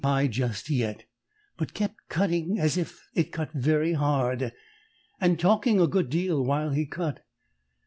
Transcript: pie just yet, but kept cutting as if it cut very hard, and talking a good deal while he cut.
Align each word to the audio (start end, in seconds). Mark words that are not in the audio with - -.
pie 0.03 0.25
just 0.25 0.67
yet, 0.67 1.05
but 1.57 1.75
kept 1.75 1.93
cutting 2.09 2.57
as 2.57 2.75
if 2.75 3.07
it 3.13 3.31
cut 3.31 3.51
very 3.53 3.93
hard, 3.93 4.51
and 5.19 5.39
talking 5.39 5.79
a 5.79 5.85
good 5.85 6.09
deal 6.09 6.43
while 6.43 6.71
he 6.71 6.87
cut. 6.87 7.23